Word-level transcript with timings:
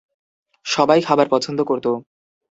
সবাই 0.65 0.99
খাবার 1.01 1.27
পছন্দ 1.29 1.59
করত 1.63 1.85